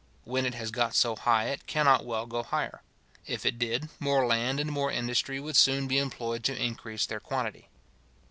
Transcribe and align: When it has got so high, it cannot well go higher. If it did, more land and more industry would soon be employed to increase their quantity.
When 0.23 0.47
it 0.47 0.55
has 0.55 0.71
got 0.71 0.95
so 0.95 1.15
high, 1.15 1.49
it 1.49 1.67
cannot 1.67 2.03
well 2.05 2.25
go 2.25 2.41
higher. 2.41 2.81
If 3.27 3.45
it 3.45 3.59
did, 3.59 3.87
more 3.99 4.25
land 4.25 4.59
and 4.59 4.71
more 4.71 4.91
industry 4.91 5.39
would 5.39 5.55
soon 5.55 5.87
be 5.87 5.99
employed 5.99 6.43
to 6.45 6.59
increase 6.59 7.05
their 7.05 7.19
quantity. 7.19 7.69